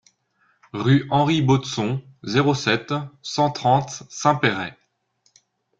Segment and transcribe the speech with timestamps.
[0.73, 4.73] Rue Henri Baudson, zéro sept, cent trente Saint-Péray